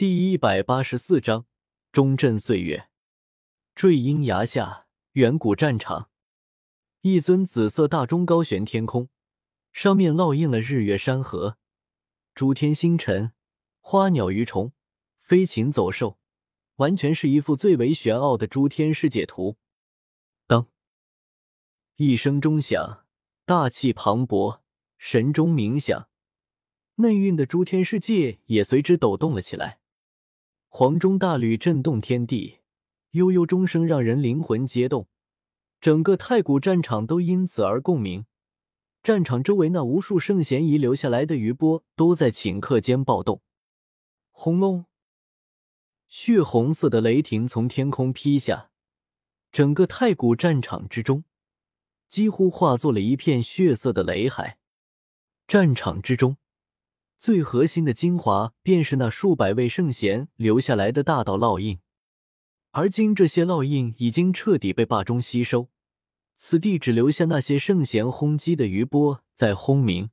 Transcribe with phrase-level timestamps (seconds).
[0.00, 1.44] 第一百八十四章
[1.92, 2.88] 中震岁月。
[3.74, 6.08] 坠鹰崖下，远古战场，
[7.02, 9.10] 一尊紫色大钟高悬天空，
[9.74, 11.58] 上面烙印了日月山河、
[12.34, 13.32] 诸天星辰、
[13.80, 14.72] 花鸟鱼虫、
[15.18, 16.18] 飞禽走兽，
[16.76, 19.58] 完全是一幅最为玄奥的诸天世界图。
[20.46, 20.66] 当
[21.96, 23.04] 一声钟响，
[23.44, 24.60] 大气磅礴，
[24.96, 26.08] 神钟鸣响。
[26.94, 29.79] 内蕴的诸天世界也随之抖动了起来，
[30.72, 32.60] 黄钟大吕震动天地，
[33.10, 35.08] 悠悠钟声让人灵魂皆动，
[35.80, 38.24] 整个太古战场都因此而共鸣。
[39.02, 43.42] 战场周围那无数圣贤遗留下来的余波都在顷刻间暴动。
[44.30, 44.86] 轰隆！
[46.06, 48.70] 血红色的雷霆从天空劈下，
[49.50, 51.24] 整个太古战场之中
[52.08, 54.58] 几乎化作了一片血色的雷海。
[55.48, 56.36] 战场之中。
[57.20, 61.78] 最核心的精华，便是那数百位圣贤留下来的大道烙印。
[62.70, 65.68] 而今，这些烙印已经彻底被霸中吸收，
[66.34, 70.08] 此地只留下那些圣贤轰击的余波在轰鸣，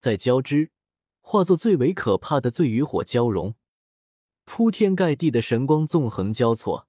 [0.00, 0.72] 在交织，
[1.20, 3.54] 化作最为可怕的醉与火交融，
[4.44, 6.88] 铺天盖地的神光纵横交错，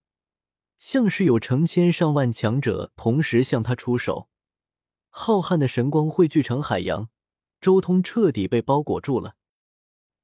[0.80, 4.30] 像是有成千上万强者同时向他出手，
[5.10, 7.10] 浩瀚的神光汇聚成海洋。
[7.60, 9.36] 周通彻底被包裹住了。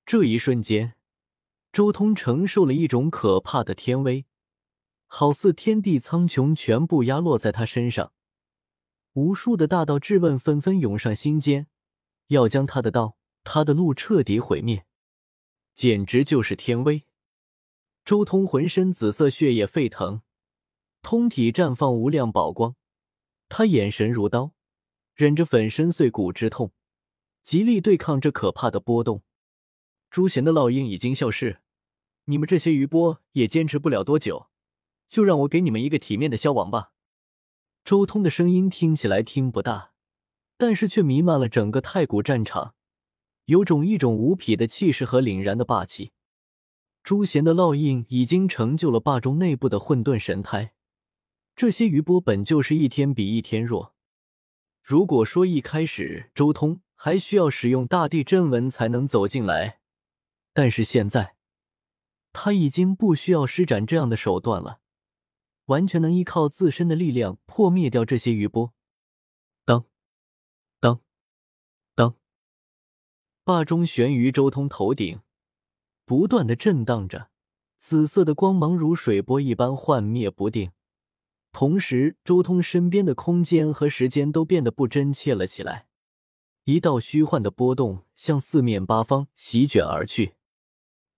[0.06, 0.96] 这一瞬间，
[1.72, 4.26] 周通承受了一种可怕的天威，
[5.08, 8.14] 好似天地苍穹全部压落在他身上。
[9.14, 11.68] 无数的大道质问纷纷涌上心间，
[12.28, 14.86] 要将他的道、他的路彻底毁灭，
[15.74, 17.04] 简直就是天威。
[18.04, 20.22] 周通浑身紫色血液沸腾，
[21.02, 22.76] 通体绽放无量宝光，
[23.48, 24.54] 他眼神如刀，
[25.16, 26.74] 忍着粉身碎骨之痛。
[27.44, 29.22] 极力对抗这可怕的波动，
[30.10, 31.60] 朱贤的烙印已经消失，
[32.26, 34.48] 你们这些余波也坚持不了多久，
[35.10, 36.94] 就让我给你们一个体面的消亡吧。
[37.84, 39.92] 周通的声音听起来听不大，
[40.58, 42.76] 但是却弥漫了整个太古战场，
[43.46, 46.14] 有种一种无匹的气势和凛然的霸气。
[47.04, 50.74] 朱贤的烙印已经成就了霸中内部的混沌神胎，
[51.58, 53.94] 这些余波本就是一天比一天弱。
[54.82, 56.80] 如果说一开始周通。
[57.06, 59.82] 还需要使用大地真文才能走进来，
[60.54, 61.36] 但是现在
[62.32, 64.80] 他已经不需要施展这样的手段了，
[65.66, 68.74] 完全能依靠自身的力量破灭掉这些余波。
[69.66, 69.84] 当
[70.80, 71.02] 当
[71.94, 72.16] 当，
[73.44, 75.20] 霸中悬于周通头顶，
[76.06, 77.30] 不断的震荡着，
[77.78, 80.72] 紫色的光芒如水波一般幻灭不定。
[81.52, 85.90] 同时，周通身边的空间和时间都变得不真切了起来。
[86.66, 90.36] 一道虚幻的波动向四面八方席卷而去，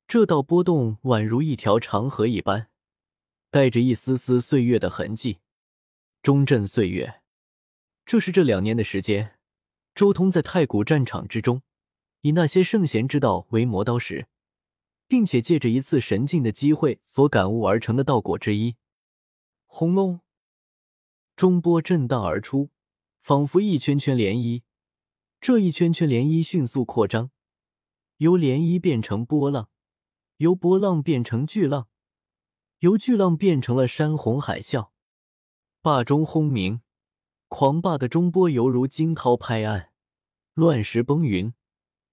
[0.07, 2.69] 这道波动宛如一条长河一般，
[3.51, 5.37] 带着一丝丝岁月的痕迹。
[6.23, 7.21] 中震岁月，
[8.07, 9.37] 这是这两年的时间，
[9.93, 11.61] 周通在太古战场之中，
[12.21, 14.25] 以那些圣贤之道为磨刀石，
[15.07, 18.77] 并且借着一次神境的机会所感悟而成的道果之一。
[19.67, 20.21] 轰隆，
[21.35, 22.71] 中波震荡而出，
[23.21, 24.63] 仿佛一圈圈涟漪。
[25.47, 27.29] 这一圈圈涟漪迅速扩张，
[28.17, 29.69] 由涟漪变成波浪，
[30.37, 31.87] 由波浪变成巨浪，
[32.79, 34.89] 由巨浪变成了山洪海啸。
[35.83, 36.81] 霸中轰鸣，
[37.47, 39.91] 狂霸的中波犹如惊涛拍岸，
[40.55, 41.53] 乱石崩云，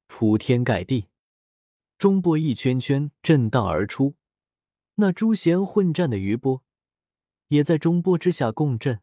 [0.06, 1.08] 铺天盖地。
[1.96, 4.16] 中波一圈圈震荡而出，
[4.96, 6.62] 那诛仙混战的余波
[7.48, 9.00] 也在中波之下共振，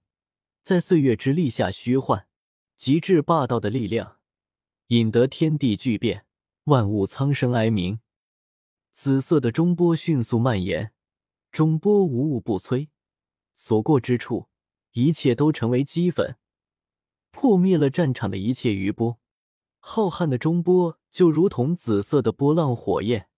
[0.61, 2.27] 在岁月之力下虚幻，
[2.77, 4.17] 极致霸道的力量。
[4.89, 6.25] 引得天地巨变，
[6.63, 7.99] 万物苍生哀鸣。
[8.91, 10.93] 紫色的中波迅速蔓延，
[11.51, 12.87] 中波无物不摧，
[13.53, 14.49] 所过之处，
[14.93, 16.37] 一切都成为齑粉，
[17.29, 19.19] 破灭了战场的一切余波。
[19.77, 23.29] 浩瀚的中波就如同紫色的波浪火焰，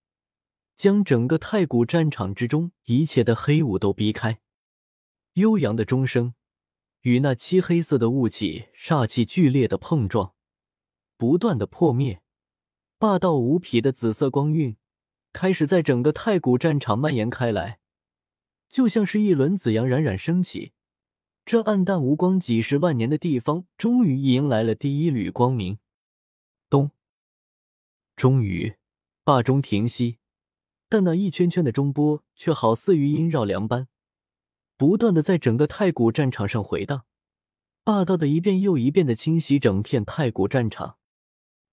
[0.74, 4.40] 将整个太古战场之中一切的黑雾都逼开。
[5.34, 6.32] 悠扬的钟声
[7.02, 10.34] 与那漆黑色的雾气，煞气剧烈的碰撞。
[11.22, 12.20] 不断的破灭，
[12.98, 14.76] 霸道无匹的紫色光晕
[15.32, 17.78] 开始在整个太古战场蔓延开来，
[18.68, 20.72] 就像是一轮紫阳冉冉升起。
[21.44, 25.78] 这暗淡无光几十万年的地方，终于迎来了第一缕光明。
[26.68, 26.90] 咚！
[28.16, 28.74] 终于，
[29.22, 30.18] 霸中停息，
[30.88, 33.86] 但那一圈圈的中波却好似余音绕梁般，
[34.76, 37.04] 不断的在整个太古战场上回荡，
[37.84, 40.98] 霸道的一遍又一遍的清洗整片太古战场。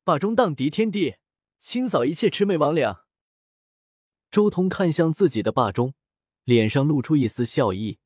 [0.09, 1.17] 霸中荡涤天地，
[1.59, 3.01] 清扫一切魑魅魍魉。
[4.31, 5.93] 周通看向自己的霸中，
[6.45, 7.99] 脸上露出一丝笑意。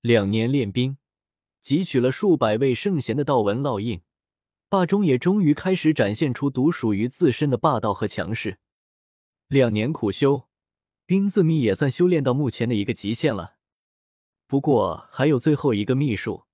[0.00, 0.96] 两年练兵，
[1.62, 4.00] 汲取了数百位圣贤的道纹烙印，
[4.70, 8.58] 霸中也终于开始展现出独属于自身的霸道和强势。
[9.46, 10.48] 两年苦修，
[11.04, 13.56] 冰字秘也算修炼到目前的一个极限了。
[14.46, 16.46] 不过还有最后一个秘术，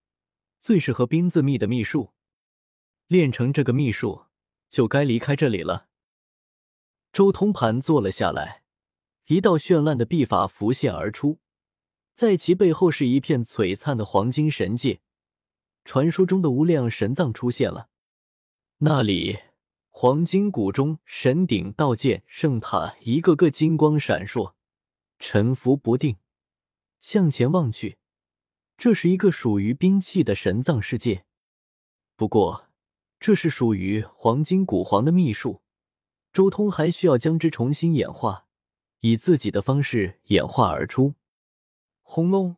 [0.60, 2.14] 最适合冰字秘的秘术。
[3.06, 4.25] 练成这个秘术，
[4.68, 5.88] 就该离开这里了。
[7.12, 8.62] 周通盘坐了下来，
[9.26, 11.38] 一道绚烂的臂法浮现而出，
[12.12, 15.00] 在其背后是一片璀璨的黄金神界。
[15.84, 17.88] 传说中的无量神藏出现了，
[18.78, 19.38] 那里
[19.88, 24.52] 黄金谷中神鼎、道剑、圣塔一个个金光闪烁，
[25.18, 26.16] 沉浮不定。
[27.00, 27.98] 向前望去，
[28.76, 31.24] 这是一个属于兵器的神藏世界。
[32.16, 32.65] 不过。
[33.18, 35.62] 这是属于黄金古皇的秘术，
[36.32, 38.46] 周通还需要将之重新演化，
[39.00, 41.14] 以自己的方式演化而出。
[42.02, 42.56] 轰隆！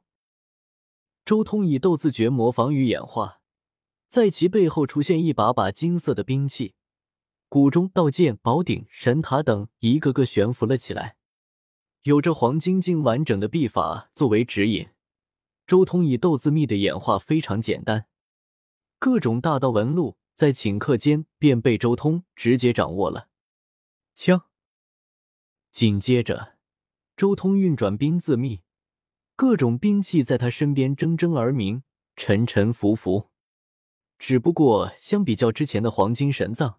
[1.25, 3.41] 周通以斗字诀模仿与演化，
[4.09, 6.75] 在其背后出现一把把金色的兵器，
[7.49, 11.17] 谷中道剑、宝鼎、神塔等一个个悬浮了起来。
[12.03, 14.89] 有着黄金镜完整的臂法作为指引，
[15.67, 18.07] 周通以斗字秘的演化非常简单，
[18.99, 20.18] 各种大道纹路。
[20.39, 23.29] 在顷刻间便被周通直接掌握了。
[24.15, 24.45] 枪。
[25.73, 26.59] 紧接着，
[27.17, 28.63] 周通运转兵字秘，
[29.35, 31.83] 各种兵器在他身边铮铮而鸣，
[32.15, 33.31] 沉沉浮浮。
[34.17, 36.79] 只不过，相比较之前的黄金神藏，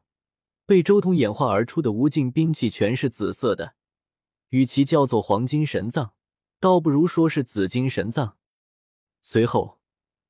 [0.65, 3.75] 被周通演化而出的无尽兵器全是紫色的。
[4.51, 6.13] 与其叫做黄金神藏，
[6.61, 8.37] 倒不如说是紫金神藏。
[9.21, 9.78] 随后。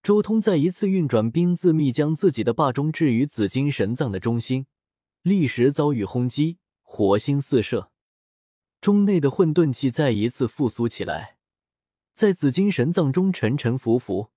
[0.02, 4.66] 周通再一次运转冰字秘，将自己的霸中置于紫金神藏的中心，
[5.22, 7.92] 立时遭遇轰击，火星四射。
[8.80, 11.38] 中内的混沌气再一次复苏起来，
[12.14, 14.30] 在紫金神藏中沉沉浮浮，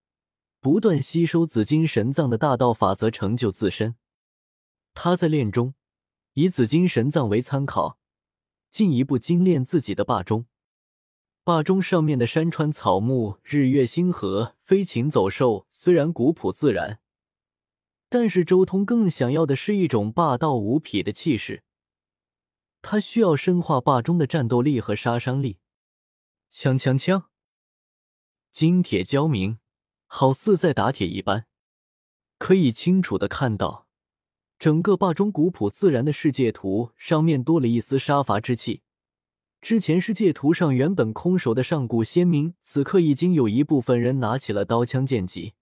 [0.60, 3.94] 不断吸收紫金神藏的大道法则，成就自身。
[4.94, 5.74] 他在炼中
[6.34, 7.98] 以紫金神藏为参考，
[8.68, 10.46] 进一步精炼自己的霸中。
[11.44, 17.00] 坝中上面的山川草木、日月星河、飞禽走兽，虽然古朴自然，
[18.08, 21.64] 但是周通更想要的是一种霸道无匹的气势。
[22.80, 25.58] 他需要深化坝中的战斗力和杀伤力。
[26.52, 27.24] 锵锵锵，
[28.52, 29.58] 金铁交鸣，
[30.06, 31.46] 好似在打铁一般。
[32.38, 33.88] 可以清楚的看到，
[34.60, 38.82] 整个坝中古朴自然的世界图上面多了一丝杀伐之气。
[39.62, 45.54] 之前世界图上原本空手的上古先民，此刻已经有一部分人拿起了刀枪剑戟。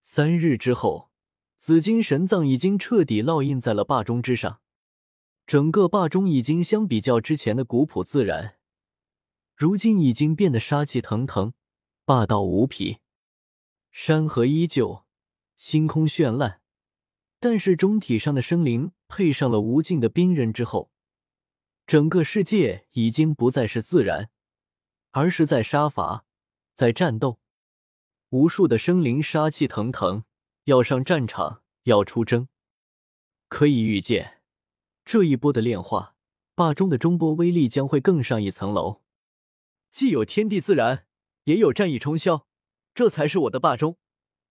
[0.00, 1.10] 三日之后，
[1.58, 4.60] 紫金神藏已经彻底烙印在了霸中之上，
[5.46, 8.54] 整个霸中已经相比较之前的古朴自然，
[9.54, 11.52] 如今已经变得杀气腾腾，
[12.06, 12.96] 霸道无匹。
[13.92, 15.04] 山河依旧，
[15.58, 16.62] 星空绚烂，
[17.38, 20.90] 但是中体上的生灵配上了无尽的兵刃之后。
[21.88, 24.28] 整个世界已经不再是自然，
[25.12, 26.26] 而是在杀伐，
[26.74, 27.40] 在战斗。
[28.28, 30.24] 无数的生灵杀气腾腾，
[30.64, 32.48] 要上战场，要出征。
[33.48, 34.42] 可以预见，
[35.06, 36.14] 这一波的炼化，
[36.54, 39.00] 霸中的中波威力将会更上一层楼。
[39.90, 41.06] 既有天地自然，
[41.44, 42.44] 也有战意冲霄，
[42.94, 43.96] 这才是我的霸中。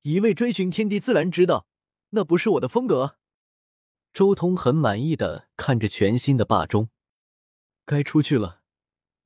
[0.01, 1.67] 一味追寻天地自然之道，
[2.09, 3.19] 那不是我的风格。
[4.11, 6.89] 周通很满意的看着全新的霸中。
[7.87, 8.63] 该出去了，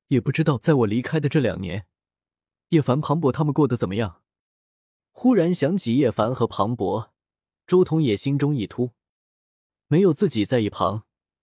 [0.06, 1.88] 也不知道在我离开的这两年，
[2.68, 4.22] 叶凡、庞博他们过得怎么样。
[5.10, 7.12] 忽然想起叶凡和庞博，
[7.66, 8.92] 周通也心中一突。
[9.88, 11.02] 没有自己在一旁，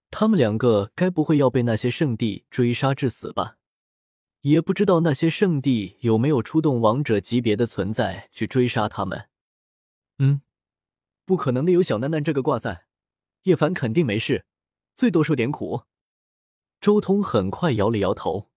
[0.10, 3.58] 他们两个该不会要被那些圣地追杀致死吧？
[4.40, 9.28] 也不知道那些圣地有没有出动王者级别的存在去追杀他们。
[10.20, 10.42] 嗯，
[11.26, 12.86] 不可能的，有小楠楠这个挂在，
[13.44, 14.46] 叶凡肯定没事，
[14.96, 15.84] 最多受点苦。
[16.82, 18.50] 周通很快摇了摇头，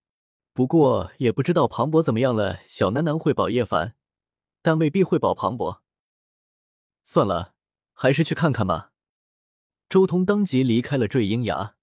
[0.53, 2.61] 不过也不知道庞博怎么样了。
[2.67, 3.97] 小楠楠会保叶凡，
[4.63, 5.83] 但未必会保庞博。
[7.05, 7.55] 算了，
[7.93, 8.93] 还是去看看吧。
[9.89, 11.75] 周通当即离开了坠鹰崖。